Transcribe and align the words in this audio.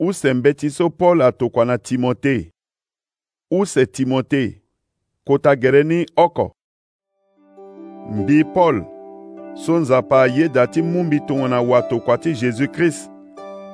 usembɛ 0.00 0.52
ti 0.54 0.70
so 0.70 0.88
pɔl 0.88 1.20
atokwa 1.22 1.64
na 1.66 1.76
timote 1.78 2.50
use 3.50 3.86
timote 3.86 4.62
kota 5.26 5.50
gɛrɛ 5.60 5.82
ni 5.86 6.06
ɔkɔ 6.16 6.46
mbi 8.16 8.44
pɔl 8.54 8.86
so 9.54 9.78
nzapa 9.78 10.26
yeda 10.26 10.66
ti 10.66 10.82
mu 10.82 11.02
mbi 11.04 11.18
tongana 11.28 11.60
wa 11.62 11.80
tokua 11.88 12.16
ti 12.22 12.32
jésus-christ 12.34 13.10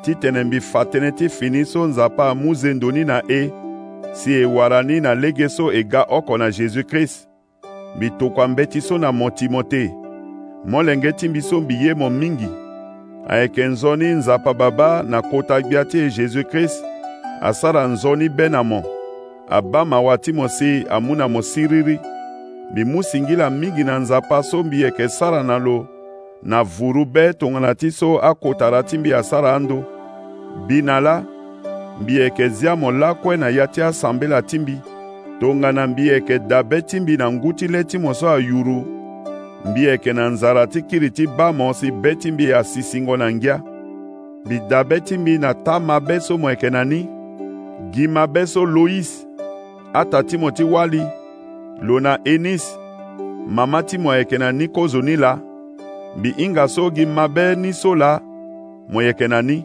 ti 0.03 0.15
tene 0.21 0.45
mbi 0.45 0.61
fa 0.61 0.83
tënë 0.85 1.15
ti 1.17 1.29
fini 1.29 1.65
so 1.65 1.87
nzapa 1.87 2.35
mu 2.35 2.55
zendo 2.55 2.91
ni 2.93 3.05
na 3.05 3.23
e 3.31 3.51
si 4.15 4.33
e 4.33 4.45
wara 4.45 4.83
ni 4.83 5.01
na 5.01 5.15
lege 5.15 5.49
so 5.49 5.71
e 5.73 5.83
ga 5.85 6.03
oko 6.09 6.37
na 6.39 6.49
jésus-christ 6.51 7.29
mbi 7.97 8.11
tokua 8.19 8.49
mbe 8.49 8.67
ti 8.71 8.81
so 8.81 8.99
na 8.99 9.13
mo 9.13 9.31
timote 9.31 9.83
molenge 10.67 11.13
ti 11.17 11.29
mbi 11.29 11.41
so 11.41 11.61
mbi 11.61 11.75
ye 11.87 11.95
mo 11.95 12.11
mingi 12.11 12.58
ayeke 13.29 13.65
nzoni 13.67 14.05
nzapa 14.05 14.55
babâ 14.55 15.03
na 15.03 15.23
kota 15.23 15.61
gbia 15.61 15.85
ti 15.85 16.11
jésus 16.11 16.45
krist 16.47 16.85
asara 17.41 17.87
nzoni 17.87 18.29
be 18.29 18.49
na 18.49 18.63
mo 18.63 18.83
abâ 19.51 19.85
mawa 19.85 20.19
ti 20.19 20.33
mo 20.33 20.49
si 20.49 20.85
amû 20.91 21.17
na 21.17 21.29
mo 21.29 21.43
siriri 21.43 22.01
mbi 22.73 22.83
mû 22.85 23.03
singila 23.03 23.51
mingi 23.51 23.85
na 23.85 23.99
nzapa 23.99 24.43
so 24.43 24.63
mbi 24.63 24.81
yeke 24.83 25.09
sara 25.09 25.43
na 25.43 25.59
lo 25.59 25.87
na 26.43 26.63
vuru 26.63 27.05
be 27.05 27.33
tongana 27.33 27.75
ti 27.75 27.91
so 27.91 28.19
akotara 28.19 28.83
ti 28.83 28.99
mbi 28.99 29.15
asara 29.15 29.55
ando 29.55 29.85
mbi 30.65 30.83
na 30.83 31.01
la 31.01 31.23
mbi 32.03 32.17
yeke 32.17 32.49
zia 32.49 32.77
mo 32.77 32.93
lakue 32.93 33.37
na 33.37 33.49
ya 33.49 33.67
ti 33.67 33.83
asambela 33.83 34.43
ti 34.43 34.59
mbi 34.59 34.75
tongana 35.41 35.87
mbi 35.87 36.09
yeke 36.09 36.39
da 36.39 36.63
be 36.63 36.83
ti 36.83 37.01
mbi 37.01 37.17
na 37.17 37.33
ngu 37.33 37.53
ti 37.53 37.69
le 37.69 37.85
ti 37.85 37.99
mo 37.99 38.15
so 38.15 38.29
ayuru 38.31 38.98
mbi 39.65 39.85
yeke 39.85 40.13
na 40.13 40.29
nzala 40.29 40.67
ti 40.67 40.83
kiri 40.83 41.11
ti 41.11 41.27
ba 41.27 41.53
mo 41.53 41.73
si 41.75 41.91
be 41.91 42.15
ti 42.15 42.33
mbi 42.33 42.45
e 42.45 42.55
asisingo 42.55 43.17
na 43.17 43.33
ngia 43.33 43.61
bida 44.49 44.85
be 44.89 45.01
ti 45.01 45.19
mbi 45.19 45.39
na 45.39 45.55
ta 45.55 45.81
mabe 45.81 46.21
so 46.21 46.39
mo 46.39 46.51
yeke 46.51 46.71
na 46.71 46.85
ni 46.85 47.01
gi 47.93 48.05
mabe 48.15 48.43
so 48.53 48.61
loïs 48.75 49.11
ata 50.01 50.19
ti 50.29 50.35
mo 50.41 50.51
ti 50.57 50.65
wali 50.73 51.03
lo 51.87 51.95
na 52.05 52.13
enis 52.33 52.65
mama 53.57 53.81
ti 53.89 53.97
mo 54.03 54.11
yeke 54.19 54.39
na 54.39 54.49
ni 54.53 54.67
kozo 54.69 55.01
ni 55.07 55.17
la 55.17 55.33
mbi 56.19 56.31
hinga 56.39 56.65
so 56.75 56.83
gi 56.97 57.05
mabe 57.17 57.47
ni 57.63 57.71
so 57.81 57.91
la 58.03 58.13
mo 58.93 58.99
yeke 59.07 59.27
na 59.29 59.39
ni 59.49 59.59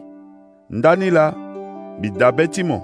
ndani 0.76 1.08
la 1.10 1.26
mbi 1.98 2.08
dabe 2.20 2.44
ti 2.54 2.62
mo 2.64 2.78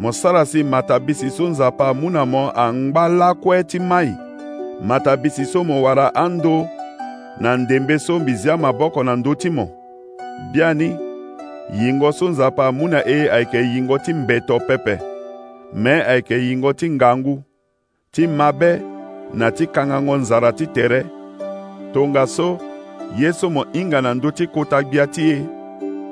mo 0.00 0.12
sara 0.12 0.44
si 0.46 0.62
matabi 0.64 1.14
si 1.14 1.30
so 1.30 1.44
nzapa 1.48 1.94
mu 1.94 2.10
na 2.10 2.22
mo 2.24 2.50
angba 2.56 3.08
lakue 3.08 3.64
ti 3.64 3.78
mai 3.78 4.10
matabiso 4.80 5.44
so 5.44 5.64
mo 5.64 5.82
wara 5.82 6.14
ando 6.14 6.68
na 7.40 7.56
ndembe 7.56 7.98
so 7.98 8.18
mbizi 8.18 8.48
ya 8.48 8.56
maboko 8.56 9.04
na 9.04 9.16
ndö 9.16 9.34
ti 9.34 9.50
mo 9.50 9.68
biani 10.52 10.96
yingo 11.74 12.12
so 12.12 12.28
nzapa 12.28 12.66
amû 12.70 12.88
na 12.88 13.04
e 13.08 13.30
ayeke 13.30 13.58
yingo 13.58 13.98
ti 13.98 14.14
mbeto 14.14 14.60
pepe 14.60 14.98
me 15.74 16.02
ayeke 16.04 16.34
yingo 16.34 16.72
ti 16.72 16.90
ngangu 16.90 17.42
ti 18.10 18.26
mabe 18.26 18.80
na 19.34 19.50
ti 19.50 19.66
kangango 19.66 20.16
nzara 20.16 20.52
ti 20.52 20.66
tere 20.66 21.06
tongaso 21.94 22.58
ye 23.18 23.32
so 23.32 23.50
mo 23.50 23.64
hinga 23.72 24.02
na 24.02 24.14
ndö 24.14 24.30
ti 24.30 24.46
kota 24.46 24.82
gbia 24.82 25.06
ti 25.06 25.30
e 25.30 25.42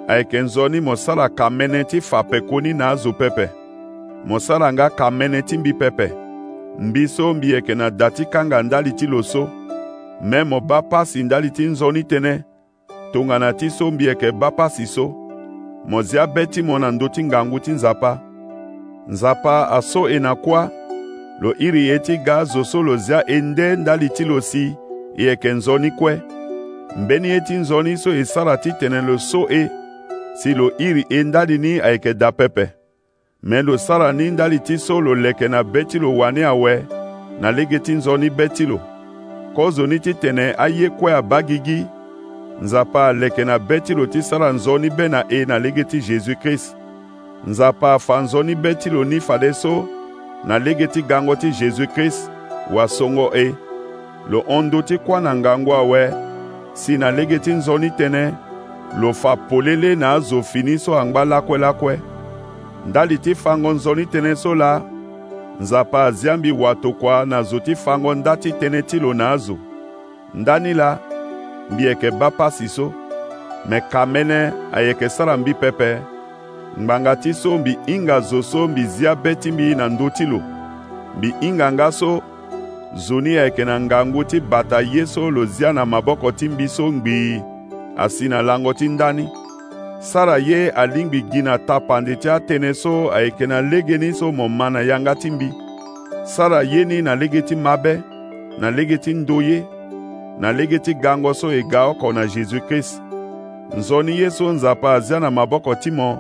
ayeke 0.09 0.39
nzoni 0.41 0.81
mo 0.81 0.97
sara 0.97 1.29
kamene 1.29 1.85
ti 1.85 2.01
fa 2.01 2.23
pekoni 2.23 2.75
na 2.75 2.89
azo 2.91 3.13
pepe 3.13 3.49
mo 4.25 4.39
sara 4.41 4.73
nga 4.73 4.91
kamene 4.91 5.43
ti 5.43 5.59
mbi 5.59 5.73
pepe 5.73 6.26
mbiso 6.79 7.35
mbi 7.35 7.51
yeke 7.51 7.75
na 7.75 7.91
da 7.91 8.11
ti 8.11 8.25
kanga 8.27 8.63
ndali 8.63 8.93
ti 8.93 9.07
lo 9.07 9.23
so 9.23 9.49
mê 10.25 10.45
mo 10.45 10.61
ba 10.61 10.83
pasi 10.83 11.23
ndali 11.23 11.51
ti 11.51 11.65
nzoni 11.67 12.01
tënë 12.11 12.35
tongana 13.13 13.53
ti 13.59 13.71
so 13.71 13.91
mbi 13.91 14.05
yeke 14.05 14.33
ba 14.33 14.51
pasi 14.51 14.87
so 14.87 15.09
mo 15.89 16.03
zia 16.03 16.27
be 16.27 16.47
ti 16.47 16.63
mo 16.63 16.79
na 16.79 16.91
ndö 16.91 17.09
ti 17.09 17.25
ngangu 17.25 17.59
ti 17.61 17.71
nzapa 17.71 18.21
nzapa 19.09 19.69
aso 19.71 20.09
e 20.09 20.19
na 20.19 20.35
kuâ 20.35 20.69
lo 21.41 21.55
iri 21.59 21.89
ye 21.89 21.99
ti 21.99 22.17
ga 22.19 22.39
azo 22.39 22.65
so 22.65 22.83
lo 22.83 22.97
zia 22.97 23.25
e 23.27 23.41
nde 23.41 23.77
ndali 23.77 24.09
ti 24.09 24.25
lo 24.25 24.41
si 24.41 24.77
e 25.17 25.25
yeke 25.25 25.53
nzoni 25.53 25.91
kue 25.91 26.21
mbeni 26.97 27.29
ye 27.29 27.41
ti 27.41 27.55
nzoni 27.55 27.97
so 27.97 28.15
e 28.15 28.25
sara 28.25 28.57
titene 28.57 29.01
lo 29.01 29.19
so 29.19 29.49
e 29.49 29.69
si 30.35 30.55
lo 30.55 30.71
iri 30.79 31.05
e 31.11 31.23
ndali 31.25 31.59
ni 31.59 31.81
ayeke 31.81 32.15
da 32.15 32.33
pepe 32.33 32.76
mɛ 33.47 33.63
lo 33.63 33.77
sara 33.79 34.13
ni 34.13 34.31
ndali 34.31 34.59
ti 34.59 34.77
so 34.79 34.99
lo 35.01 35.15
lɛkɛ 35.15 35.47
na 35.51 35.63
bɛ 35.63 35.81
ti 35.91 35.99
lo 35.99 36.11
wani 36.11 36.41
awɛ 36.43 36.75
na 37.41 37.51
lege 37.53 37.79
ti 37.79 37.93
nzɔni 37.95 38.29
bɛ 38.31 38.47
ti 38.57 38.65
lo 38.67 38.81
kɔzoni 39.55 39.99
titene 40.05 40.47
aye 40.59 40.89
kue 40.99 41.13
aba 41.15 41.43
gigi 41.47 41.87
nzapa 42.63 43.15
lɛkɛ 43.15 43.47
na 43.47 43.57
bɛ 43.59 43.77
ti 43.87 43.95
lo 43.95 44.07
ti 44.07 44.21
sara 44.23 44.51
nzɔni 44.53 44.89
bɛ 44.91 45.11
na 45.11 45.21
e 45.31 45.45
na 45.47 45.59
lege 45.59 45.85
ti 45.91 45.99
jésus 46.01 46.35
krist 46.43 46.75
nzapa 47.47 47.99
fa 48.07 48.15
nzɔni 48.25 48.55
bɛ 48.63 48.75
ti 48.83 48.91
lo 48.91 49.05
ni 49.05 49.21
fade 49.21 49.55
so 49.55 49.89
na 50.45 50.59
lege 50.59 50.87
ti 50.91 51.03
gango 51.03 51.37
ti 51.37 51.53
jésus 51.53 51.87
krist 51.95 52.29
wasongo 52.73 53.31
e 53.35 53.55
lo 54.31 54.43
hondo 54.49 54.83
ti 54.83 54.99
kuâ 54.99 55.21
na 55.23 55.35
ngangu 55.35 55.71
awɛ 55.71 56.03
si 56.75 56.99
na 56.99 57.11
lege 57.11 57.39
ti 57.39 57.53
nzoni 57.53 57.91
tënë 57.99 58.35
lo 59.01 59.13
fa 59.13 59.37
polele 59.37 59.95
na 59.97 60.13
azo 60.17 60.43
fini 60.43 60.77
so 60.79 60.99
angba 60.99 61.23
lakue-lakue 61.25 62.16
ndali 62.89 63.19
ti 63.19 63.35
fango 63.35 63.71
nzoni 63.75 64.05
tënë 64.07 64.35
so 64.37 64.55
la 64.55 64.83
nzapa 65.61 66.05
aziambi 66.05 66.53
wato 66.53 66.93
kua 66.93 67.25
na 67.27 67.43
zo 67.43 67.59
ti 67.59 67.75
fango 67.75 68.15
nda 68.15 68.37
ti 68.37 68.51
tënë 68.61 68.83
ti 68.87 69.01
lo 69.01 69.15
na 69.15 69.31
azo 69.31 69.57
ndani 70.35 70.75
la 70.75 70.99
mbi 71.71 71.85
yeke 71.85 72.11
bâpa 72.11 72.51
si 72.51 72.69
so 72.69 72.93
me 73.69 73.81
ka 73.91 74.03
mënë 74.07 74.41
ayeke 74.73 75.09
sara 75.09 75.37
mbi 75.37 75.55
pepe 75.55 75.99
ngbanga 76.81 77.17
ti 77.17 77.35
so 77.35 77.59
mbi 77.59 77.79
hinga 77.87 78.21
zo 78.21 78.43
so 78.43 78.69
mbi 78.69 78.87
zia 78.87 79.15
be 79.15 79.35
ti 79.35 79.53
mbi 79.53 79.75
na 79.75 79.89
ndö 79.89 80.11
ti 80.11 80.27
lo 80.27 80.41
mbi 81.19 81.35
hinganga 81.41 81.93
so 81.93 82.23
zo 82.95 83.21
ni 83.21 83.39
ayeke 83.39 83.65
na 83.65 83.81
ngangu 83.81 84.25
ti 84.25 84.41
bata 84.41 84.81
ye 84.81 85.07
so 85.07 85.31
lo 85.31 85.45
zia 85.45 85.73
na 85.73 85.87
maboko 85.87 86.33
ti 86.33 86.49
mbi 86.49 86.69
so 86.69 86.93
ngbii 86.93 87.43
asi 87.97 88.29
na 88.29 88.43
lango 88.43 88.73
ti 88.75 88.89
ndani 88.89 89.29
sara 90.01 90.39
ye 90.39 90.71
alingbi 90.71 91.23
gi 91.33 91.41
na 91.43 91.57
tapandi 91.59 92.17
ti 92.21 92.29
atënë 92.29 92.73
so 92.77 92.91
ayeke 93.17 93.47
na 93.49 93.61
lege 93.65 93.97
ni 93.99 94.13
so 94.13 94.29
mo 94.33 94.49
ma 94.49 94.69
na 94.71 94.81
yanga 94.85 95.15
ti 95.17 95.31
mbi 95.31 95.49
sara 96.25 96.61
ye 96.65 96.85
ni 96.85 97.01
na 97.03 97.15
lege 97.15 97.41
ti 97.43 97.57
mabe 97.57 97.97
na 98.61 98.71
lege 98.71 98.97
ti 98.99 99.15
ndö 99.15 99.41
ye 99.43 99.59
na 100.41 100.53
lege 100.53 100.79
ti 100.79 100.95
gango 100.95 101.33
so 101.35 101.53
e 101.53 101.63
ga 101.63 101.85
oko 101.93 102.13
na 102.13 102.27
jésus-christ 102.27 103.01
nzoni 103.77 104.19
ye 104.21 104.31
so 104.31 104.53
nzapa 104.53 104.93
azia 104.93 105.21
na 105.21 105.31
maboko 105.31 105.75
ti 105.75 105.91
mo 105.91 106.19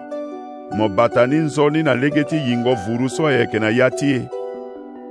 mo 0.72 0.88
bata 0.88 1.26
ni 1.26 1.36
nzoni 1.36 1.82
na 1.82 1.94
lege 1.94 2.24
ti 2.24 2.36
yingo 2.36 2.74
vuru 2.74 3.08
so 3.08 3.26
ayeke 3.26 3.58
na 3.58 3.68
ya 3.70 3.90
ti 3.90 4.12
e 4.14 4.28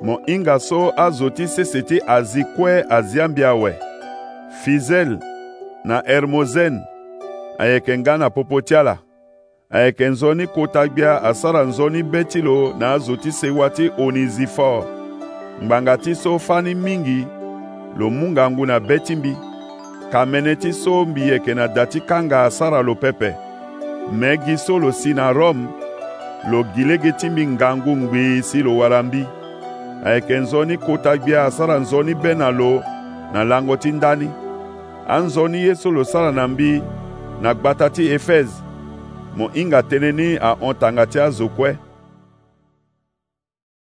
mo 0.02 0.20
hinga 0.26 0.60
so 0.60 0.94
azo 0.98 1.30
ti 1.30 1.48
sese 1.48 1.82
ti 1.82 2.02
azi 2.08 2.42
kue 2.58 2.84
azia 2.90 3.28
mbi 3.28 3.44
awe 3.44 3.74
fizele 4.64 5.18
na 5.84 6.02
hermosene 6.06 6.80
ayeke 7.58 7.98
nga 7.98 8.18
na 8.18 8.30
popo 8.30 8.62
ti 8.62 8.76
ala 8.76 8.98
ayeke 9.72 10.06
nzoni 10.08 10.48
kota 10.48 10.88
gbia 10.88 11.24
asara 11.24 11.64
nzoni 11.64 12.04
be 12.04 12.24
ti 12.24 12.42
lo 12.42 12.74
na 12.80 12.92
azo 12.92 13.16
ti 13.16 13.32
sewa 13.32 13.70
ti 13.70 13.92
onisifor 13.98 14.84
ngbanga 15.64 15.98
ti 15.98 16.16
so 16.16 16.40
fani 16.40 16.76
mingi 16.76 17.26
lo 17.98 18.10
mu 18.10 18.32
ngangu 18.32 18.66
na 18.66 18.80
be 18.80 19.00
ti 19.00 19.16
mbi 19.16 19.34
ka 20.12 20.26
mene 20.26 20.56
ti 20.56 20.74
so 20.74 21.06
mbi 21.06 21.22
yeke 21.30 21.54
na 21.56 21.68
da 21.68 21.86
ti 21.86 22.00
kanga 22.02 22.44
asara 22.44 22.82
lo 22.82 22.96
pepe 22.96 23.32
me 24.12 24.38
gi 24.46 24.58
so 24.58 24.78
lo 24.80 24.92
si 24.92 25.14
na 25.14 25.32
rome 25.32 25.68
lo 26.52 26.64
gi 26.76 26.84
lege 26.84 27.12
ti 27.20 27.30
mbi 27.30 27.48
ngangu 27.48 27.96
ngbii 27.96 28.42
si 28.44 28.60
lo 28.64 28.78
wara 28.78 29.04
mbi 29.04 29.24
ayeke 30.06 30.38
nzoni 30.38 30.78
kota 30.78 31.18
gbia 31.18 31.44
asara 31.46 31.80
nzoni 31.80 32.14
be 32.16 32.34
na 32.36 32.52
lo 32.52 32.84
na 33.34 33.44
lango 33.44 33.76
ti 33.78 33.92
ndani 33.92 34.30
anzoni 35.08 35.58
ye 35.64 35.76
so 35.76 35.90
lo 35.92 36.04
sara 36.04 36.32
na 36.32 36.48
mbi 36.48 36.82
na 37.46 37.54
gbata 37.54 37.90
ti 37.94 38.08
efeze 38.12 38.54
mo 39.38 39.46
hinga 39.54 39.80
tënë 39.90 40.12
ni 40.18 40.30
ahon 40.50 40.74
tanga 40.82 41.06
ti 41.06 41.20
azo 41.22 41.46
kue 41.56 41.85